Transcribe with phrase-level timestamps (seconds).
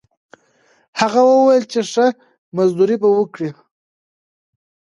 [0.99, 2.05] هغه وویل چې ښه
[2.57, 3.49] مزدوري به ورکړي.